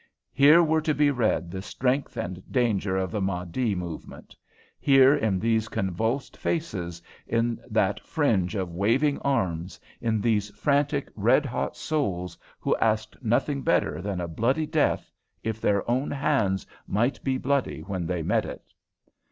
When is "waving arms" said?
8.73-9.79